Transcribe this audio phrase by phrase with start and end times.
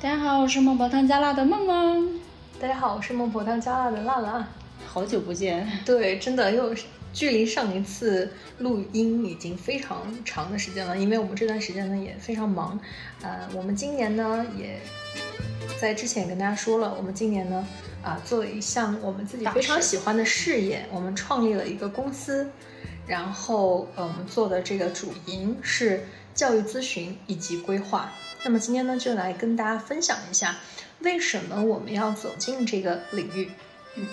[0.00, 2.20] 大家好，我是孟婆汤加辣的梦梦。
[2.60, 4.48] 大家好，我是孟婆汤加辣的辣辣。
[4.86, 6.72] 好久不见，对，真的又
[7.12, 12.78] 距离上一次录音已经非常长的时间了，因为我们这段时间呢也非常忙。
[13.22, 14.78] 呃，我们今年呢也
[15.80, 17.66] 在之前跟大家说了，我们今年呢
[18.00, 22.48] 啊做了一项我们自己非常喜欢的事业，我们创立了一个公司，
[23.08, 28.12] 然后呃我们做的这个主营是教育咨询以及规划。
[28.44, 30.58] 那么今天呢，就来跟大家分享一下，
[31.00, 33.50] 为什么我们要走进这个领域。
[33.96, 34.06] 嗯，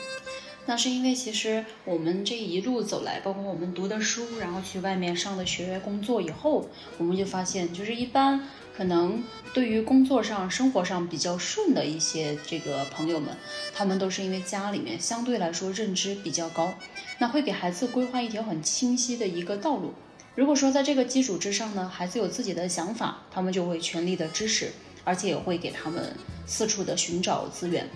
[0.65, 13.29] 那是因为其实我们这一路走来，包括我们读的书，然后去外面上的学、工作以后，我们就发现，就是一般可能对于工作上、生活上比较顺的一些这个朋友们，
[13.75, 16.73] 他们都是因为家里面相对来说认知比较高，
[17.17, 19.93] 那会给孩子规划一条很清晰的一个道路。
[20.35, 24.71] 如果说在这个基础之上呢，孩子有自己的想法，他们就会全力的支持，
[25.03, 26.13] 而且也会给他们
[26.45, 27.87] 四处的寻找资源。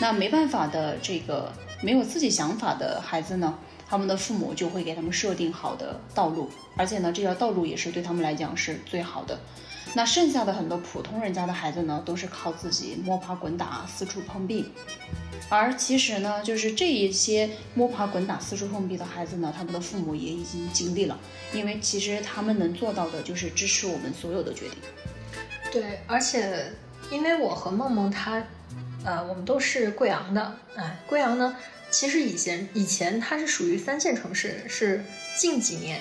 [0.00, 1.52] 那没办法的这个
[1.82, 9.38] 没有自己想法的孩子呢，他们的父母就会给他们设定好的道路，而且呢，这条道路也是对他们来讲是最好的。
[9.94, 14.70] 那剩下的很多普通人家的孩子呢，都是靠自己摸爬滚打，四处碰壁。
[15.48, 21.18] 而其实呢，就是这一些摸爬滚打、四处碰壁的孩子呢，他们的父母也已经经历了，
[21.52, 24.78] 因为其实他们能做到的就是支持我们所有的决定。
[25.70, 26.72] 对，而且
[27.10, 28.42] 因为我和梦梦她，
[29.04, 31.54] 呃，我们都是贵阳的，哎，贵阳呢，
[31.90, 35.04] 其实以前以前它是属于三线城市，是
[35.38, 36.00] 近几年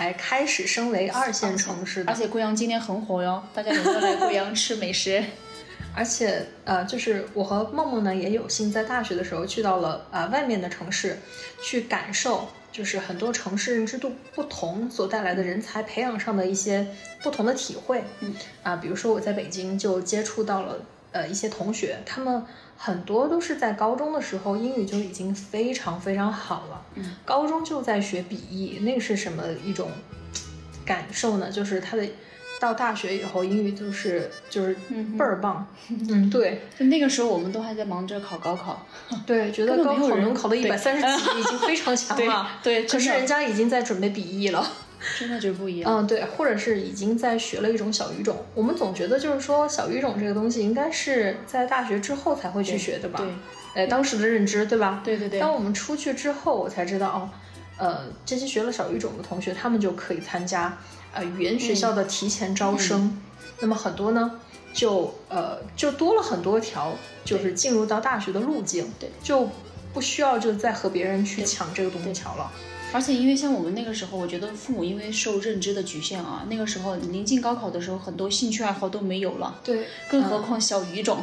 [0.00, 2.10] 才开始升为二线城市的。
[2.10, 5.22] 而且贵阳今年很火哟， 大家有没有来贵阳吃美食？
[5.94, 11.18] 而且，呃，就是我和梦梦呢，也有幸在大学的时候去到了呃外面的城市，
[11.62, 16.86] 去感受，就是很多城市认知度不同所带来的人才培养上的一些
[17.22, 18.02] 不同的体会。
[18.20, 20.78] 嗯，啊，比如说我在北京就接触到了
[21.12, 22.42] 呃一些同学，他们
[22.76, 26.82] 很多都是在高中的时候英语就已经非常非常好了。
[26.94, 29.90] 嗯，高中就在学笔译，那是什么一种
[30.84, 31.50] 感受呢？
[31.50, 32.06] 就是他的。
[32.60, 34.74] 到大学以后，英语就是就是
[35.16, 35.66] 倍儿棒，
[36.10, 38.86] 嗯，对，就那个时候我们都还在忙着考高考，
[39.24, 44.62] 对，觉得高考能考到 一百三十几 已经非常强了， 对，可是人家已经在准备笔译了，
[45.18, 53.18] 真的就不一样，嗯，对，或者是已经在学了一种小语种，我们总觉得就是说小语种这个东西应该是在大学之后才会去学的吧，
[53.74, 55.00] 对，哎，当时的认知对吧？
[55.04, 57.30] 对对对，当我们出去之后，我才知道哦，
[57.78, 60.76] 呃，这些学了小语种的同学，他们就可以参加。
[61.12, 63.20] 呃，语言学校的提前招生，
[63.58, 64.38] 那么很多呢，
[64.72, 66.92] 就呃就多了很多条，
[67.24, 69.48] 就是进入到大学的路径，对，就
[69.92, 72.52] 不需要就再和别人去抢这个独木桥了。
[72.92, 81.22] 而且因为像我们那个时候，我觉得父母因为受认知的局限啊，那个时候临近高考的时候，很多兴趣爱好都没有了，对，更何况小语种，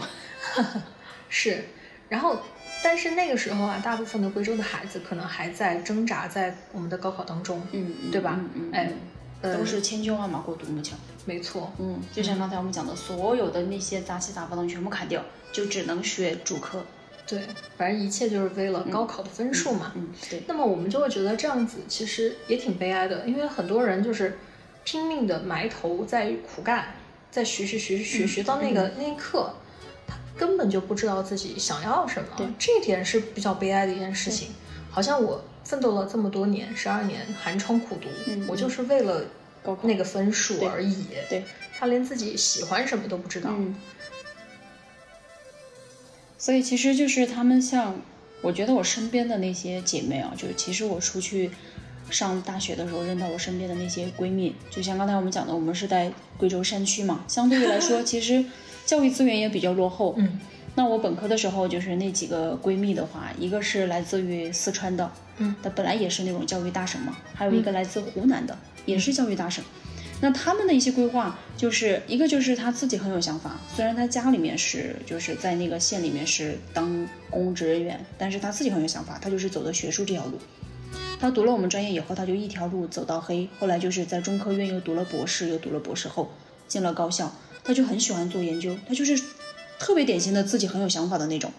[1.30, 1.66] 是。
[2.10, 2.40] 然后，
[2.84, 8.40] 但是那个时候啊，大部分的贵州的孩子可能还在挣扎在我们的高考当中，嗯，对吧？
[8.54, 8.92] 嗯，哎。
[9.40, 11.72] 都是千军万马过独木桥，没错。
[11.78, 15.24] 嗯，就像刚才我们讲的，所有的那些杂七杂八的全部砍掉，
[15.54, 16.84] 就只能学主科。
[17.28, 17.42] 对，
[17.78, 19.92] 反正一切就是为了高考的分数嘛。
[19.96, 20.42] 嗯，对。
[20.48, 24.38] 那么我们就会觉得这样子其实也挺悲哀的，因为很多人就是
[24.84, 26.96] 拼命的埋头在苦干，
[27.30, 29.54] 在学学学学学到那个那一刻，
[30.08, 32.30] 他根本就不知道自己想要什么。
[32.38, 34.50] 对，这一点是比较悲哀的一件事情。
[34.90, 35.44] 好像我。
[35.68, 38.08] 奋斗了这么多年，十二年寒窗苦读，
[38.48, 39.26] 我就是为了
[39.82, 41.08] 那个分数而已。
[41.30, 41.44] 对，
[41.78, 43.54] 他连自己喜欢什么都不知道。
[46.48, 47.94] 所以其实就是他们像，
[48.42, 51.52] 我觉得我身边的那些姐妹啊，就是其实我出去
[52.10, 58.46] 上大学的时候认到我身边的那些闺蜜，就像刚才我们讲的，我们是在贵州山区嘛，相对于来说， 其实
[58.86, 60.16] 教育资源也比较落后。
[60.18, 60.40] 嗯。
[60.76, 69.62] 那我本科的时候，就是那几个闺蜜的话，一个是来自于四川的，嗯，她本来也是那种教育大省嘛，还有一个来自湖南的，也是教育大省。
[70.20, 80.40] 那他们的一些规划，就是一个就是他自己很有想法，虽然他家里面是就是在那个县里面是当公职人员，但是他自己很有想法，他就是走的学术这条路。
[81.20, 86.32] 他读了我们专业以后，他就一条路走到黑，后来就是在中科院又读了博士，又读了博士后，
[86.68, 87.32] 进了高校，
[87.64, 89.22] 他就很喜欢做研究，他就是。
[89.80, 91.54] 特别典型的自己很有想法的那种。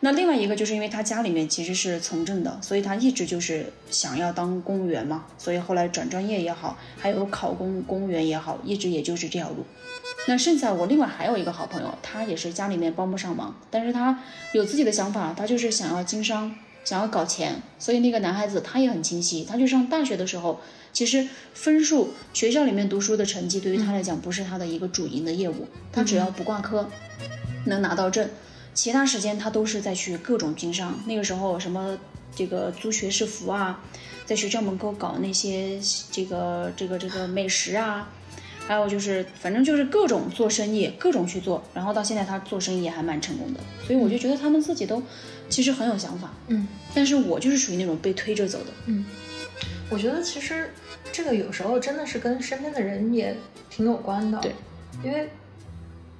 [0.00, 9.64] 那另外一个就是因为他家里面其实是从政的，所以他一直就是想要当公务员嘛，所以后来转专业也好，还有考公公务员也好，一直也就是这条路。
[10.28, 14.22] 那剩下我另外还有一个好朋友，他也是家里面帮不上忙，但是他
[14.52, 16.54] 有自己的想法，他就是想要经商，
[16.84, 20.60] 想要搞钱，所以那个男孩子他也很清晰，他就上大学的时候。
[20.92, 26.88] 其实分数，学校里面读书的成绩对于他来讲不是他的一个主营的业务，他只要不挂科，
[27.66, 28.26] 能拿到证，
[28.76, 31.00] 其他时间他都是在去各种经商。
[31.06, 31.98] 那个时候什么
[32.34, 33.82] 这个租学士服啊，
[34.26, 35.80] 在学校门口搞那些
[36.12, 38.08] 这个这个这个美食啊，
[38.68, 41.64] 还有就是反正就是各种做生意，各种去做。
[41.72, 45.02] 然后到现在他做生意也还蛮成功的，所以我就觉得他们自己都
[45.48, 46.30] 其实很有想法。
[46.48, 48.66] 嗯，但是我就是属于那种被推着走的。
[48.84, 49.06] 嗯，
[49.88, 50.70] 我觉得其实
[51.10, 53.34] 这个有时候真的是跟身边的人也
[53.70, 54.38] 挺有关的。
[54.40, 54.52] 对，
[55.02, 55.30] 因为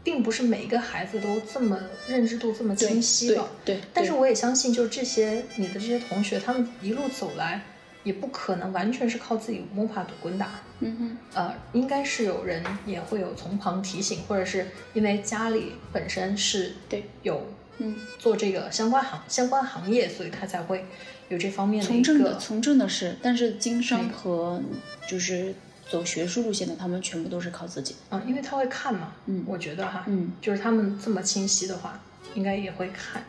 [0.06, 1.76] 并不是每一个孩子都这么
[2.06, 3.44] 认知度这么清晰的。
[3.64, 7.61] 对，但是我也相信，就是这些你的这些同学，他们一路走来，
[8.05, 10.61] 也不可能完全是靠自己摸爬滚打。
[10.79, 17.44] 嗯哼，呃，应该是有人也会有从旁提醒，或者是因为家里本身是对有
[17.79, 20.85] 嗯，做这个相关行相关行业，所以他才会
[21.29, 24.62] 有这方面的一从政的个从政的事，但是经商和
[25.09, 25.52] 就是
[25.88, 27.97] 走学术路线的，他们全部都是靠自己。
[28.11, 32.00] 嗯，因为他会看嘛，嗯我觉得哈，嗯，就是他们这么清晰的话，
[32.35, 33.25] 应该也会看，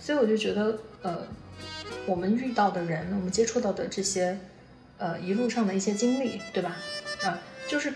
[0.00, 1.26] 所以我就觉得，呃，
[2.06, 4.38] 我们遇到的人，我们接触到的这些，
[4.96, 6.76] 呃，一路上的一些经历，对吧？
[7.24, 7.38] 啊、
[7.68, 7.92] 就是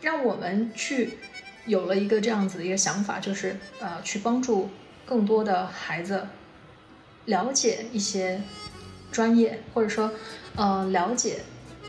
[0.00, 1.18] 让我们去
[1.66, 4.70] 有了一个这样子的一个想法，就是呃，去帮助
[5.04, 6.26] 更多的孩子
[7.26, 8.40] 了解一些
[9.12, 10.12] 专业，或者说
[10.56, 11.40] 呃，了解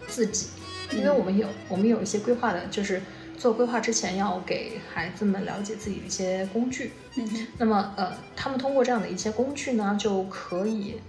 [0.07, 0.47] 自己，
[0.95, 3.01] 因为我们有我们有一些规划的，就是
[3.37, 6.93] 做规划之前要给孩子们了解自己的一些工具。
[7.15, 10.99] 嗯，那么呃，他们通过这样的一些工具呢，就可以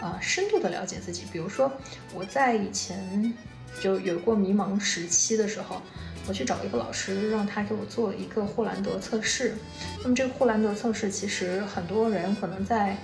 [0.00, 1.24] 呃深度的了解自己。
[1.32, 1.70] 比如说
[2.14, 3.32] 我在以前
[3.80, 5.82] 就有过迷茫时期的时候，
[6.26, 9.54] 我去找一个老师，让他给我做一个霍兰德测试。
[10.02, 12.96] 那么这个霍兰德测试，其实很多人可能在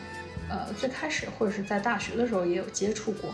[0.50, 3.32] 呃最开始或者是在大学的时候也有接触过，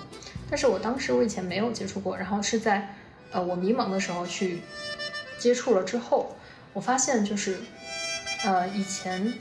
[0.50, 2.94] 但是我当时我以前没有接触过，然后是在
[3.32, 4.60] 呃我迷茫的时候去
[5.38, 6.36] 接触了之后，
[6.74, 7.58] 我发现就是
[8.44, 9.32] 呃以前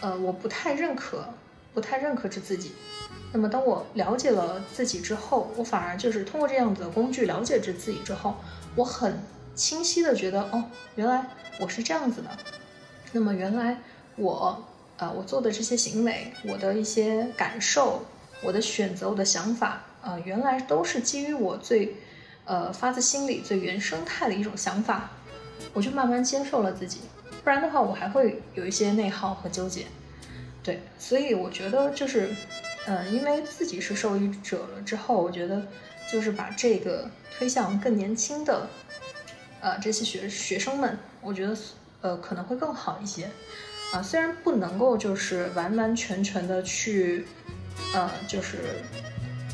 [0.00, 1.28] 呃我不太认可，
[1.74, 2.72] 不太认可着自己。
[3.32, 8.36] 那么当我了解了自己之后，我反而就是通过这样子的工具了解着自己之后，
[8.76, 9.20] 我很
[9.54, 11.26] 清晰的觉得，哦，原来
[11.58, 12.30] 我是这样子的。
[13.12, 13.78] 那么原来
[14.16, 14.64] 我
[14.98, 18.04] 呃我做的这些行为，我的一些感受，
[18.42, 21.96] 我的选择，我的想法，呃，原来都是基于我最
[22.44, 25.10] 呃发自心里最原生态的一种想法，
[25.72, 27.00] 我就慢慢接受了自己。
[27.44, 29.86] 不然的话，我还会有一些内耗和纠结。
[30.62, 32.34] 对，所以我觉得就是，
[32.86, 35.62] 呃，因为自己是受益者了之后，我觉得
[36.10, 38.68] 就是把这个推向更年轻的，
[39.60, 41.56] 呃，这些学学生们，我觉得
[42.00, 43.30] 呃可能会更好一些。
[43.92, 47.26] 啊，虽然不能够就是完完全全的去，
[47.94, 48.58] 呃，就是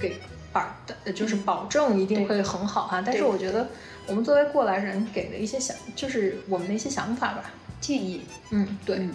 [0.00, 0.17] 给
[0.52, 3.69] 把的就是保证一定会很好哈、但是我觉得
[4.06, 7.50] 我们作为过来人给的一些想，就是我们的一些想法吧。
[7.81, 8.96] 建议，嗯，对。
[8.99, 9.14] 嗯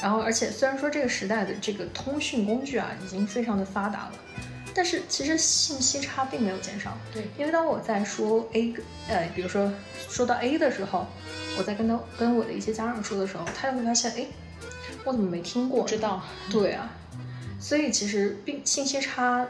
[0.00, 4.12] 然后，而且虽然说这个时代的这个通讯工具啊已经非常的发达了，
[4.74, 6.98] 但是其实信息差并没有减少。
[7.14, 8.74] 对因为当我在说 A，
[9.06, 9.72] 呃，比如说
[10.08, 11.06] 说到 A 的时候，
[11.58, 14.26] 我在跟他跟我的一些家长说的时候，他就会发现，哎，
[15.04, 15.86] 我怎么没听过？
[15.86, 16.90] 知道，对啊，
[17.60, 19.46] 所以其实并信息差，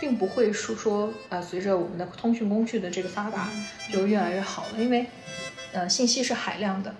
[0.00, 3.48] 并不会说说呃，随着我们的通讯工具的这个发达，
[3.92, 5.06] 就越来越好了，因为
[5.72, 6.94] 呃，信息是海量的，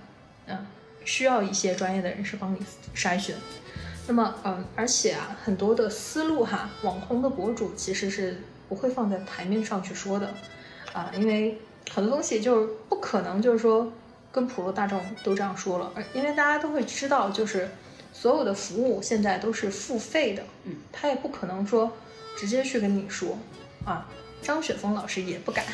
[0.46, 0.66] 嗯、
[1.04, 2.58] 需要一些专业的人士帮你
[2.94, 3.36] 筛选。
[4.08, 10.34] 那么，嗯、而且啊，很多的思路哈，网红的博主其实是不会放在台面上去说的，
[10.92, 11.58] 啊、因为
[11.92, 13.92] 很多东西就是不可能就是说
[14.32, 17.68] 跟普罗大众都这样说了，而因为大家都会知道，就是
[18.12, 21.92] 所有的服务现在都是付费的，嗯，他也不可能说
[22.36, 23.38] 直接去跟你说，
[23.84, 24.08] 啊，
[24.40, 25.64] 张雪峰老师也不敢，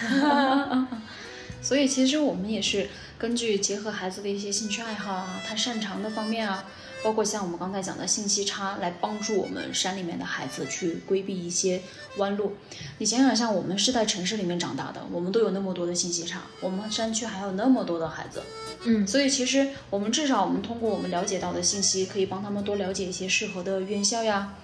[1.63, 6.65] 所以其实我们也是根据结合孩子的一些兴趣爱好啊，他擅长的方面啊，
[7.03, 11.81] 包括像我们刚才讲的信息差，来帮助我们山里面的孩子去规避一些
[12.17, 12.55] 弯路。
[12.99, 18.43] 你想想，像我们是在城市里面长大的，我们都有那么多的信息差，我们山区还有那么多的孩子，
[18.85, 24.55] 嗯所以其实我们至少我们通过我们了解到的信息，可以帮他们多了解一些适合的院校呀，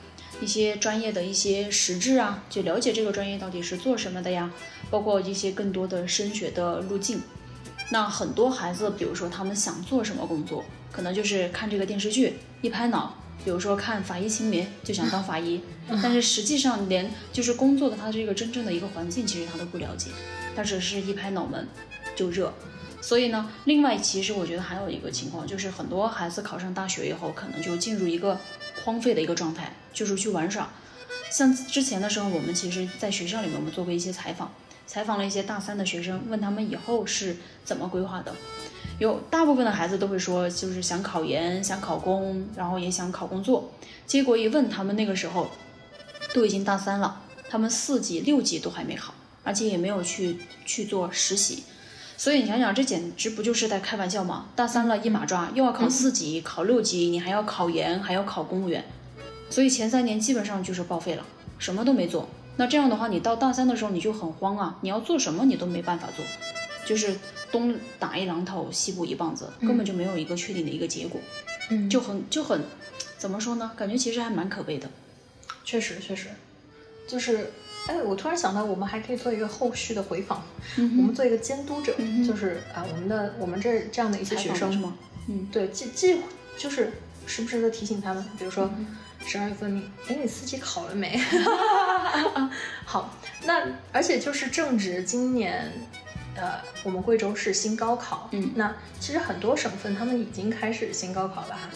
[0.40, 4.50] 一些专业的一些实质啊，就了解这个专业到底是做什么的呀，
[4.90, 7.22] 包括一些更多的升学的路径。
[7.90, 10.64] 那很多孩子，比如说他们想做什么工作，
[10.94, 15.60] 可能就是看这个电视剧一拍脑，比如说看《法医秦明》就想当法医，
[16.00, 20.10] 但是实际上连就是工作的他这个真正的一个环境，其实他都不了解，
[20.54, 21.66] 他只是一拍脑门
[22.14, 22.54] 就热。
[23.00, 28.38] 所以呢，另外其实我觉得还有一个情况，就是很多孩子考上大学以后，可能就进入一个
[28.84, 30.70] 荒废的一个状态，就是去玩耍。
[31.30, 34.54] 像之前的时候，我们其实在学校里面我们做过一些采访，
[34.86, 38.32] 采访了一些大三的学生，问他们以后是怎么规划的。
[38.98, 43.70] 有大部分的孩子都会说，就是想考研、想考公，然后也想考工作。
[44.06, 45.48] 结果一问他们那个时候，
[46.32, 51.64] 都已经大三了，他们四级、六级都还没考，而且也没有去去做实习。
[52.16, 54.46] 所以你想想，这简直不就是在开玩笑吗？
[54.54, 58.84] 大三了，一马抓，又要考四级、考六级，你还要考研，还要考公务员，
[59.50, 61.26] 所以前三年基本上就是报废了，
[61.58, 62.28] 什么都没做。
[62.56, 66.24] 那这样的话，你到大三的时候你就很慌啊，你要做什么你都没办法做，
[66.86, 67.16] 就是
[67.54, 71.20] 东打一榔头，西补一棒子，根本就没有一个确定的一个结果，
[71.70, 72.60] 嗯就很就很，
[73.16, 73.70] 怎么说呢？
[73.76, 74.90] 感觉其实还蛮可悲的。
[75.64, 76.26] 确实确实，
[77.06, 77.52] 就是，
[77.86, 80.42] 哎，我突然想到，我们还可以做一个后续的回访，
[80.76, 84.96] 我们做一个监督者，嗯就是啊、我们的我们这这样的一些学生是吗？
[85.28, 86.20] 嗯，对，既既
[86.58, 86.92] 就是
[87.26, 91.16] 时不时的提醒他们，比如说嗯十二月份你，哎，你四级考了没？
[92.84, 95.72] 好，那而且就是正值今年，
[96.36, 101.68] 呃，我们贵州是新高考，嗯那其实很多省份他们已经开始新高考了哈。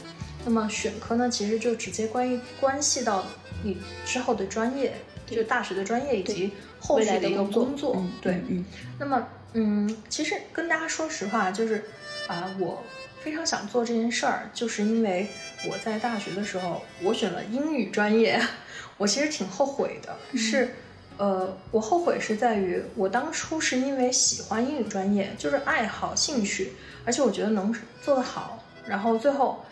[0.45, 3.25] 那么选科呢，其实就直接关于关系到
[3.62, 4.95] 你之后的专业，
[5.27, 8.65] 就大学的专业以及后续的一个工工作，嗯，对，嗯
[8.99, 11.85] 那么，嗯，其实跟大家说实话，就是
[12.29, 12.83] 啊、我
[13.21, 15.27] 非常想做这件事儿，就是因为
[15.69, 18.41] 我在大学的时候，我选了英语专业，
[18.97, 20.75] 我其实挺后悔的，是。
[21.19, 26.73] 呃，我后悔是在于我当初是因为喜欢英语专业，就是爱好、兴趣，
[27.05, 29.65] 而且我觉得能做得好，然后最后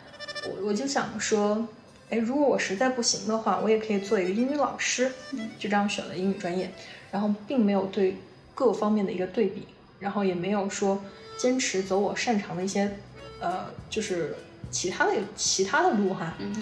[0.45, 1.67] 我我就想说，
[2.11, 5.11] 哎，如果我实在不行的话，我也可以做一个英语老师，
[5.59, 6.71] 就这样选了英语专业，
[7.13, 8.17] 然后并没有对
[8.55, 9.69] 各方面的一个对比，
[10.01, 11.01] 然后也没有说
[11.39, 12.99] 坚持走我擅长的一些，
[13.41, 14.35] 呃，就是
[14.71, 16.35] 其他的其他的路哈。
[16.41, 16.53] 嗯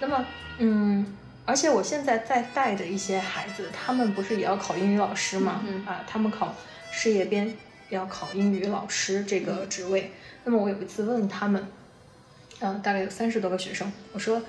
[0.00, 0.24] 那么，
[0.56, 1.04] 嗯，
[1.50, 5.62] 而且我现在在带的一些孩子，他们不是也要考英语老师吗？
[5.66, 6.54] 嗯啊，他们考
[6.92, 7.56] 事业编
[7.88, 10.12] 要考英语老师这个职位。
[10.44, 11.66] 那么我有一次问他们，
[12.60, 14.40] 嗯、大概有三十多个学生，我说：“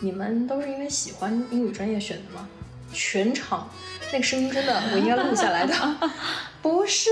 [0.00, 2.46] 你们都是因为喜欢英语专业选的吗？”
[2.92, 3.70] 全场
[4.12, 5.74] 那个声音真的，我应该录下来的，
[6.60, 7.08] 不是，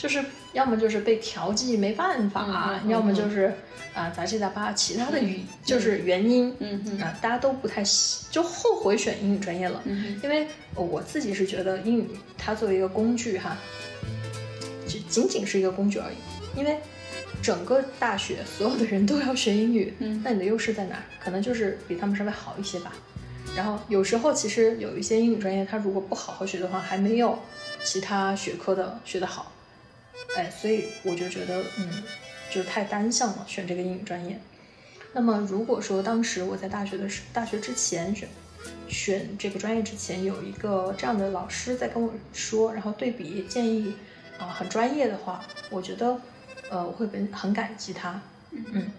[0.00, 3.52] 就是要么就是被调剂没办法，要么就是
[3.92, 13.58] 啊、杂七杂八其他的语、就是原因，嗯嗯啊、大家都不太喜，就后悔选英语专业了，嗯因为呃我自己是觉得英语它作为一个工具哈，
[14.88, 16.78] 就仅仅是一个工具而已，因为
[17.42, 20.96] 整个大学所有的人都要学英语，嗯那你的优势在哪？
[21.22, 22.92] 可能就是比他们稍微好一些吧。
[23.54, 27.38] 然后有时候其实有一些英语专业，它如果不好好学的话，还没有
[27.82, 29.52] 其他学科的学得好。
[30.36, 32.02] 哎，所以我就觉得，嗯，
[32.50, 34.40] 就是太单向了，选这个英语专业。
[35.12, 38.28] 那么如果说当时我在大学的时，大学之前选
[38.88, 43.94] 选这个专业之前，有一个这样的老师在跟我说，然后对比建议
[44.38, 46.20] 啊、很专业的话，我觉得
[46.70, 48.22] 呃我会很很感激他。
[48.52, 48.90] 嗯，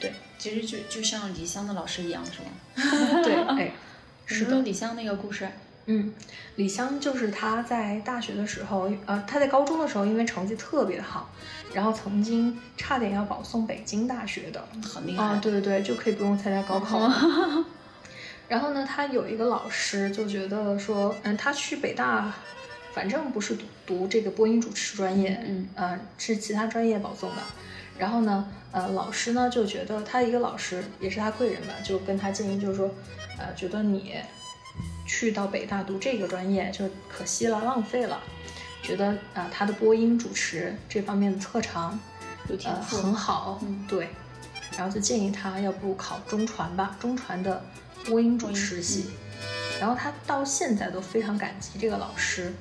[0.00, 3.22] 对其实就就像李湘的老师一样，是吗？
[3.22, 3.72] 对，哎，
[4.26, 4.60] 是的。
[4.62, 5.48] 李湘那个故事。
[5.86, 6.12] 嗯，
[6.56, 11.30] 李湘就是他在大学的时候，呃，他在高中的时候因为成绩特别好，
[11.74, 14.66] 然后曾经差点要保送北京大学的。
[14.82, 15.22] 很厉害。
[15.22, 17.64] 啊，对对对，就可以不用参加高考了。
[18.48, 22.32] 然后呢，他有一个老师就觉得说，嗯，他去北大，
[22.92, 27.36] 反正不是读读这个播音主持专业，嗯呃，是其他专业保送的。
[27.98, 32.90] 然后呢，呃，老师呢就觉得他一个老师也是他贵人吧，就跟他建议，就是说，
[33.38, 34.14] 呃，觉得你
[35.24, 38.20] 去到北大读这个专业就可惜了，浪费了。
[38.82, 42.98] 觉得啊、呃他的播音主持这方面的特长呃有天赋。
[42.98, 44.10] 很好，嗯对，
[44.76, 47.64] 然后就建议他要不考中传吧，中传的
[48.04, 49.06] 播音主持系。
[49.80, 52.52] 然后他到现在都非常感激这个老师，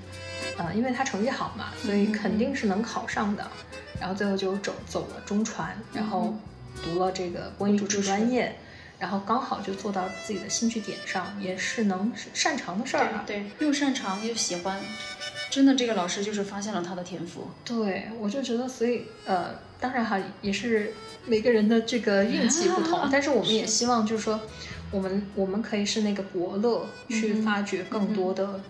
[0.57, 3.45] 呃，因为他成绩好嘛，所以肯定是能考上的。
[3.99, 6.33] 然后最后就走走了中传，然后
[6.81, 8.55] 读了这个播音主持专业，
[9.03, 13.25] 然后刚好就做到自己的兴趣点上，也是能擅长的事儿啊。
[13.27, 14.79] 对，又擅长又喜欢，
[15.49, 17.49] 真的这个老师就是发现了他的天赋。
[17.65, 20.93] 对，我就觉得，所以呃，当然哈，也是
[21.25, 24.39] 每个人的这个运气不同， 但是我们也希望就是说，
[24.89, 28.61] 我们我们可以是那个伯乐，去发掘更多的，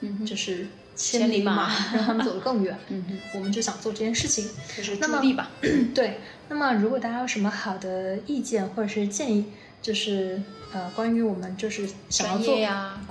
[0.00, 2.78] 嗯哼，就是千千里里马 让他们走得更远。
[2.88, 4.48] 嗯哼，我们就想做这件事情。
[4.76, 5.50] 就是助力吧。
[5.94, 9.46] 对，那么如果大家有什么好的意见或者是建议，
[9.80, 10.40] 就是
[10.72, 12.56] 呃，关于我们就是想要做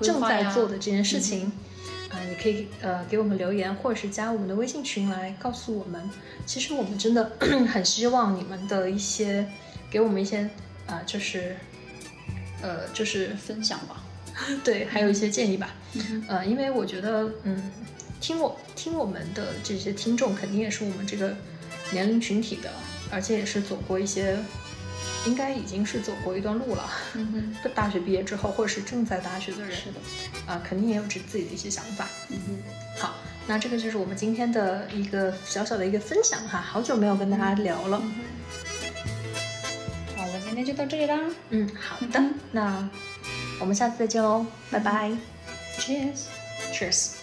[0.02, 1.52] 正在做的这件事情，
[2.10, 6.10] 啊、也可以呃给我们留言，或者是加我们的微信群来告诉我们。
[6.46, 7.32] 其实我们真的
[7.72, 9.48] 很希望你们的一些
[9.90, 10.50] 给我们一些
[10.88, 11.56] 啊、就是
[12.62, 14.04] 呃就是分享吧。
[14.64, 15.74] 对，还有一些建议吧。
[15.94, 17.72] 嗯呃，因为我觉得，嗯，
[18.20, 21.36] 听我听我们的这些听众，肯定也是我们这个
[21.92, 22.72] 年龄群体的，
[23.12, 24.38] 而且也是走过一些，
[25.26, 26.90] 应该已经是走过一段路了。
[27.16, 30.00] 嗯哼大学毕业之后，或者是正在大学的，人是的，
[30.52, 32.08] 啊、肯定也有自自己的一些想法。
[32.30, 33.16] 嗯哼，好，
[33.48, 38.02] 那这个就是我们今天的一个小小的一个分享哈，好久没有跟大家聊了。
[40.16, 41.20] 好了，今天就到这里啦
[41.50, 42.90] 嗯，好的嗯，那
[43.62, 45.12] 我们下次再见喽，拜拜
[45.78, 46.26] ，Cheers。
[46.74, 47.21] ，Cheers。